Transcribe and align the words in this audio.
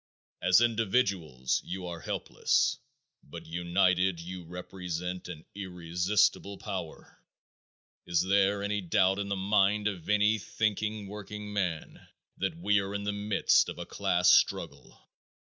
As 0.41 0.61
individuals 0.61 1.61
you 1.63 1.85
are 1.85 1.99
helpless, 1.99 2.79
but 3.21 3.45
united 3.45 4.19
you 4.19 4.43
represent 4.43 5.27
an 5.27 5.45
irresistible 5.53 6.57
power. 6.57 7.21
Is 8.07 8.23
there 8.23 8.63
any 8.63 8.81
doubt 8.81 9.19
in 9.19 9.29
the 9.29 9.35
mind 9.35 9.87
of 9.87 10.09
any 10.09 10.39
thinking 10.39 11.07
workingman 11.07 11.99
that 12.37 12.57
we 12.57 12.79
are 12.79 12.95
in 12.95 13.03
the 13.03 13.13
midst 13.13 13.69
of 13.69 13.77
a 13.77 13.85
class 13.85 14.31
struggle? 14.31 15.07